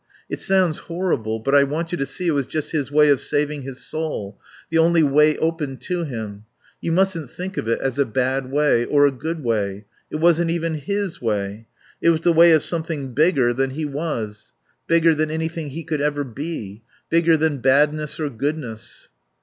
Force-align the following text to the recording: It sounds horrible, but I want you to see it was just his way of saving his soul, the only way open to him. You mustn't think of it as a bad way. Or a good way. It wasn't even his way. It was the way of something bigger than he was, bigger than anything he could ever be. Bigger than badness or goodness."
It 0.31 0.39
sounds 0.41 0.79
horrible, 0.89 1.37
but 1.37 1.53
I 1.53 1.61
want 1.63 1.91
you 1.91 1.97
to 1.99 2.07
see 2.07 2.25
it 2.25 2.31
was 2.31 2.47
just 2.47 2.71
his 2.71 2.91
way 2.91 3.09
of 3.09 3.21
saving 3.21 3.61
his 3.61 3.85
soul, 3.85 4.41
the 4.71 4.79
only 4.79 5.03
way 5.03 5.37
open 5.37 5.77
to 5.77 6.03
him. 6.05 6.45
You 6.81 6.91
mustn't 6.91 7.29
think 7.29 7.55
of 7.55 7.67
it 7.67 7.79
as 7.81 7.99
a 7.99 8.05
bad 8.07 8.49
way. 8.51 8.83
Or 8.83 9.05
a 9.05 9.11
good 9.11 9.43
way. 9.43 9.85
It 10.09 10.15
wasn't 10.15 10.49
even 10.49 10.73
his 10.73 11.21
way. 11.21 11.67
It 12.01 12.09
was 12.09 12.21
the 12.21 12.33
way 12.33 12.53
of 12.53 12.63
something 12.63 13.13
bigger 13.13 13.53
than 13.53 13.69
he 13.69 13.85
was, 13.85 14.55
bigger 14.87 15.13
than 15.13 15.29
anything 15.29 15.69
he 15.69 15.83
could 15.83 16.01
ever 16.01 16.23
be. 16.23 16.81
Bigger 17.11 17.37
than 17.37 17.57
badness 17.57 18.19
or 18.19 18.31
goodness." 18.31 19.07